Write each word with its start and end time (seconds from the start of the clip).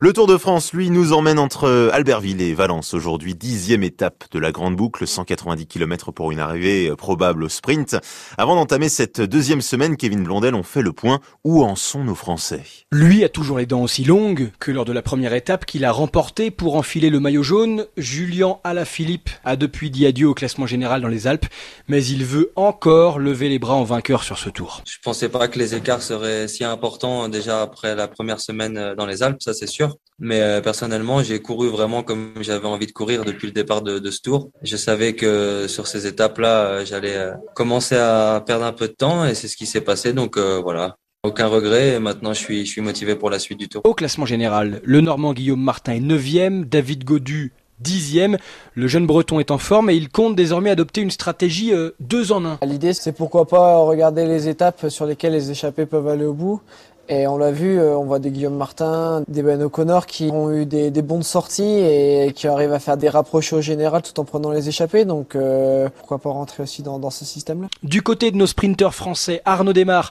Le 0.00 0.12
Tour 0.12 0.28
de 0.28 0.36
France, 0.36 0.72
lui, 0.74 0.90
nous 0.90 1.12
emmène 1.12 1.40
entre 1.40 1.90
Albertville 1.92 2.40
et 2.40 2.54
Valence 2.54 2.94
aujourd'hui, 2.94 3.34
dixième 3.34 3.82
étape 3.82 4.26
de 4.30 4.38
la 4.38 4.52
grande 4.52 4.76
boucle, 4.76 5.08
190 5.08 5.66
km 5.66 6.12
pour 6.12 6.30
une 6.30 6.38
arrivée 6.38 6.94
probable 6.96 7.42
au 7.42 7.48
sprint. 7.48 7.96
Avant 8.36 8.54
d'entamer 8.54 8.88
cette 8.88 9.20
deuxième 9.20 9.60
semaine, 9.60 9.96
Kevin 9.96 10.22
Blondel, 10.22 10.54
on 10.54 10.62
fait 10.62 10.82
le 10.82 10.92
point. 10.92 11.18
Où 11.42 11.64
en 11.64 11.74
sont 11.74 12.04
nos 12.04 12.14
Français? 12.14 12.62
Lui 12.92 13.24
a 13.24 13.28
toujours 13.28 13.58
les 13.58 13.66
dents 13.66 13.82
aussi 13.82 14.04
longues 14.04 14.52
que 14.60 14.70
lors 14.70 14.84
de 14.84 14.92
la 14.92 15.02
première 15.02 15.34
étape 15.34 15.66
qu'il 15.66 15.84
a 15.84 15.90
remportée 15.90 16.52
pour 16.52 16.76
enfiler 16.76 17.10
le 17.10 17.18
maillot 17.18 17.42
jaune. 17.42 17.84
Julien 17.96 18.58
Alaphilippe 18.62 19.30
a 19.44 19.56
depuis 19.56 19.90
dit 19.90 20.06
adieu 20.06 20.28
au 20.28 20.34
classement 20.34 20.68
général 20.68 21.00
dans 21.00 21.08
les 21.08 21.26
Alpes, 21.26 21.46
mais 21.88 22.04
il 22.04 22.24
veut 22.24 22.52
encore 22.54 23.18
lever 23.18 23.48
les 23.48 23.58
bras 23.58 23.74
en 23.74 23.82
vainqueur 23.82 24.22
sur 24.22 24.38
ce 24.38 24.48
tour. 24.48 24.80
Je 24.86 24.98
pensais 25.02 25.28
pas 25.28 25.48
que 25.48 25.58
les 25.58 25.74
écarts 25.74 26.02
seraient 26.02 26.46
si 26.46 26.62
importants 26.62 27.28
déjà 27.28 27.62
après 27.62 27.96
la 27.96 28.06
première 28.06 28.38
semaine 28.38 28.94
dans 28.96 29.06
les 29.06 29.24
Alpes, 29.24 29.42
ça 29.42 29.54
c'est 29.54 29.66
sûr. 29.66 29.87
Mais 30.20 30.40
euh, 30.40 30.60
personnellement, 30.60 31.22
j'ai 31.22 31.40
couru 31.40 31.68
vraiment 31.68 32.02
comme 32.02 32.32
j'avais 32.40 32.66
envie 32.66 32.86
de 32.86 32.92
courir 32.92 33.24
depuis 33.24 33.46
le 33.46 33.52
départ 33.52 33.82
de, 33.82 33.98
de 33.98 34.10
ce 34.10 34.20
tour. 34.20 34.50
Je 34.62 34.76
savais 34.76 35.14
que 35.14 35.66
sur 35.68 35.86
ces 35.86 36.06
étapes-là, 36.06 36.64
euh, 36.64 36.84
j'allais 36.84 37.16
euh, 37.16 37.34
commencer 37.54 37.96
à 37.96 38.42
perdre 38.44 38.64
un 38.64 38.72
peu 38.72 38.88
de 38.88 38.92
temps 38.92 39.24
et 39.24 39.34
c'est 39.34 39.46
ce 39.46 39.56
qui 39.56 39.66
s'est 39.66 39.80
passé. 39.80 40.12
Donc 40.12 40.36
voilà, 40.36 40.96
aucun 41.22 41.46
regret 41.46 41.94
et 41.94 41.98
maintenant 41.98 42.32
je 42.32 42.38
suis, 42.38 42.66
je 42.66 42.70
suis 42.70 42.80
motivé 42.80 43.14
pour 43.14 43.30
la 43.30 43.38
suite 43.38 43.58
du 43.58 43.68
tour. 43.68 43.82
Au 43.84 43.94
classement 43.94 44.26
général, 44.26 44.80
le 44.82 45.00
Normand 45.00 45.32
Guillaume 45.32 45.62
Martin 45.62 45.92
est 45.92 46.00
9e, 46.00 46.64
David 46.64 47.04
Godu 47.04 47.52
dixième. 47.80 48.38
Le 48.74 48.88
jeune 48.88 49.06
breton 49.06 49.38
est 49.38 49.52
en 49.52 49.58
forme 49.58 49.88
et 49.88 49.94
il 49.94 50.08
compte 50.08 50.34
désormais 50.34 50.70
adopter 50.70 51.00
une 51.00 51.12
stratégie 51.12 51.72
deux 52.00 52.32
en 52.32 52.44
un. 52.44 52.58
L'idée 52.66 52.92
c'est 52.92 53.12
pourquoi 53.12 53.46
pas 53.46 53.76
regarder 53.76 54.26
les 54.26 54.48
étapes 54.48 54.88
sur 54.88 55.06
lesquelles 55.06 55.32
les 55.32 55.52
échappés 55.52 55.86
peuvent 55.86 56.08
aller 56.08 56.24
au 56.24 56.32
bout 56.34 56.60
et 57.08 57.26
on 57.26 57.38
l'a 57.38 57.50
vu, 57.50 57.78
euh, 57.78 57.96
on 57.96 58.04
voit 58.04 58.18
des 58.18 58.30
Guillaume 58.30 58.56
Martin, 58.56 59.22
des 59.28 59.42
Ben 59.42 59.62
O'Connor 59.62 60.06
qui 60.06 60.30
ont 60.32 60.52
eu 60.52 60.66
des, 60.66 60.90
des 60.90 61.02
bonnes 61.02 61.22
sorties 61.22 61.62
et 61.62 62.32
qui 62.34 62.46
arrivent 62.46 62.72
à 62.72 62.78
faire 62.78 62.96
des 62.96 63.08
rapprochés 63.08 63.56
au 63.56 63.60
général 63.60 64.02
tout 64.02 64.18
en 64.20 64.24
prenant 64.24 64.50
les 64.50 64.68
échappées. 64.68 65.04
Donc 65.04 65.34
euh, 65.34 65.88
pourquoi 65.96 66.18
pas 66.18 66.30
rentrer 66.30 66.62
aussi 66.62 66.82
dans, 66.82 66.98
dans 66.98 67.10
ce 67.10 67.24
système-là. 67.24 67.68
Du 67.82 68.02
côté 68.02 68.30
de 68.30 68.36
nos 68.36 68.46
sprinteurs 68.46 68.94
français, 68.94 69.40
Arnaud 69.44 69.72
Desmar 69.72 70.10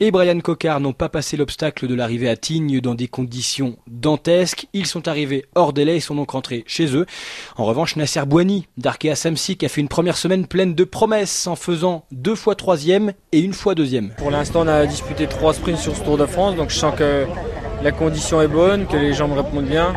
et 0.00 0.10
Brian 0.10 0.40
Cocard 0.40 0.80
n'ont 0.80 0.92
pas 0.92 1.08
passé 1.08 1.36
l'obstacle 1.36 1.86
de 1.86 1.94
l'arrivée 1.94 2.28
à 2.30 2.36
Tignes 2.36 2.80
dans 2.80 2.94
des 2.94 3.08
conditions 3.08 3.76
dantesques. 3.86 4.68
Ils 4.72 4.86
sont 4.86 5.06
arrivés 5.06 5.44
hors 5.54 5.74
délai 5.74 5.96
et 5.96 6.00
sont 6.00 6.14
donc 6.14 6.30
rentrés 6.30 6.64
chez 6.66 6.96
eux. 6.96 7.04
En 7.56 7.64
revanche, 7.66 7.96
Nasser 7.96 8.24
Boigny 8.26 8.66
d'Arkea 8.78 9.14
Samsic 9.14 9.62
a 9.64 9.68
fait 9.68 9.80
une 9.80 9.88
première 9.88 10.16
semaine 10.16 10.46
pleine 10.46 10.74
de 10.74 10.84
promesses 10.84 11.46
en 11.46 11.56
faisant 11.56 12.04
deux 12.10 12.34
fois 12.34 12.54
troisième 12.54 13.12
et 13.32 13.40
une 13.40 13.52
fois 13.52 13.74
deuxième. 13.74 14.12
Pour 14.16 14.30
l'instant, 14.30 14.62
on 14.64 14.68
a 14.68 14.86
disputé 14.86 15.26
trois 15.26 15.52
sprints 15.52 15.78
sur 15.78 15.94
ce 15.94 16.02
Tour 16.02 16.16
de 16.16 16.24
France 16.24 16.37
donc 16.38 16.70
je 16.70 16.76
sens 16.76 16.94
que 16.96 17.26
la 17.82 17.92
condition 17.92 18.40
est 18.40 18.48
bonne, 18.48 18.86
que 18.86 18.96
les 18.96 19.12
gens 19.12 19.28
me 19.28 19.34
répondent 19.34 19.64
bien. 19.64 19.92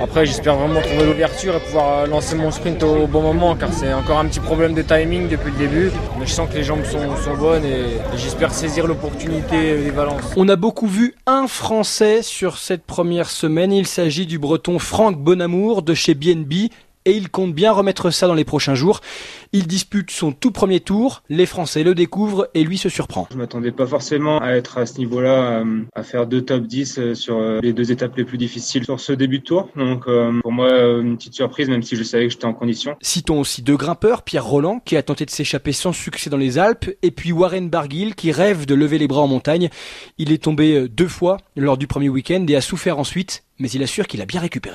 Après, 0.00 0.26
j'espère 0.26 0.56
vraiment 0.56 0.80
trouver 0.80 1.04
l'ouverture 1.06 1.54
et 1.54 1.60
pouvoir 1.60 2.06
lancer 2.06 2.34
mon 2.34 2.50
sprint 2.50 2.82
au 2.82 3.06
bon 3.06 3.22
moment, 3.22 3.54
car 3.54 3.72
c'est 3.72 3.92
encore 3.92 4.18
un 4.18 4.26
petit 4.26 4.40
problème 4.40 4.74
de 4.74 4.82
timing 4.82 5.28
depuis 5.28 5.52
le 5.52 5.58
début. 5.58 5.92
Mais 6.18 6.26
je 6.26 6.32
sens 6.32 6.48
que 6.48 6.54
les 6.54 6.64
jambes 6.64 6.84
sont, 6.84 7.16
sont 7.16 7.36
bonnes 7.36 7.64
et 7.64 7.98
j'espère 8.16 8.52
saisir 8.52 8.86
l'opportunité 8.86 9.76
des 9.76 9.90
Valences. 9.90 10.34
On 10.36 10.48
a 10.48 10.56
beaucoup 10.56 10.88
vu 10.88 11.14
un 11.26 11.46
Français 11.46 12.22
sur 12.22 12.58
cette 12.58 12.84
première 12.84 13.30
semaine. 13.30 13.72
Il 13.72 13.86
s'agit 13.86 14.26
du 14.26 14.38
Breton 14.38 14.78
Franck 14.78 15.18
Bonamour 15.18 15.82
de 15.82 15.94
chez 15.94 16.14
BNB 16.14 16.70
et 17.04 17.12
il 17.12 17.30
compte 17.30 17.54
bien 17.54 17.72
remettre 17.72 18.10
ça 18.10 18.26
dans 18.26 18.34
les 18.34 18.44
prochains 18.44 18.74
jours. 18.74 19.00
Il 19.52 19.66
dispute 19.66 20.10
son 20.10 20.32
tout 20.32 20.50
premier 20.50 20.80
tour, 20.80 21.22
les 21.28 21.44
Français 21.44 21.82
le 21.82 21.94
découvrent 21.94 22.48
et 22.54 22.64
lui 22.64 22.78
se 22.78 22.88
surprend. 22.88 23.28
Je 23.30 23.36
m'attendais 23.36 23.72
pas 23.72 23.86
forcément 23.86 24.38
à 24.40 24.52
être 24.52 24.78
à 24.78 24.86
ce 24.86 24.98
niveau-là, 24.98 25.60
euh, 25.60 25.82
à 25.94 26.02
faire 26.02 26.26
deux 26.26 26.42
top 26.42 26.66
10 26.66 26.98
euh, 26.98 27.14
sur 27.14 27.36
euh, 27.36 27.60
les 27.62 27.72
deux 27.72 27.92
étapes 27.92 28.16
les 28.16 28.24
plus 28.24 28.38
difficiles 28.38 28.84
sur 28.84 28.98
ce 28.98 29.12
début 29.12 29.40
de 29.40 29.44
tour. 29.44 29.68
Donc 29.76 30.04
pour 30.42 30.52
moi, 30.52 30.70
une 31.00 31.16
petite 31.16 31.34
surprise, 31.34 31.68
même 31.68 31.82
si 31.82 31.96
je 31.96 32.02
savais 32.02 32.26
que 32.26 32.32
j'étais 32.32 32.46
en 32.46 32.54
condition. 32.54 32.96
Citons 33.02 33.40
aussi 33.40 33.62
deux 33.62 33.76
grimpeurs, 33.76 34.22
Pierre 34.22 34.46
Roland 34.46 34.80
qui 34.84 34.96
a 34.96 35.02
tenté 35.02 35.26
de 35.26 35.30
s'échapper 35.30 35.72
sans 35.72 35.92
succès 35.92 36.30
dans 36.30 36.36
les 36.36 36.58
Alpes, 36.58 36.90
et 37.02 37.10
puis 37.10 37.32
Warren 37.32 37.68
Barguil 37.68 38.14
qui 38.14 38.32
rêve 38.32 38.64
de 38.66 38.74
lever 38.74 38.98
les 38.98 39.08
bras 39.08 39.22
en 39.22 39.28
montagne. 39.28 39.68
Il 40.18 40.32
est 40.32 40.42
tombé 40.42 40.88
deux 40.88 41.08
fois 41.08 41.38
lors 41.56 41.76
du 41.76 41.86
premier 41.86 42.08
week-end 42.08 42.44
et 42.48 42.56
a 42.56 42.60
souffert 42.60 42.98
ensuite, 42.98 43.44
mais 43.58 43.68
il 43.70 43.82
assure 43.82 44.06
qu'il 44.06 44.22
a 44.22 44.26
bien 44.26 44.40
récupéré. 44.40 44.70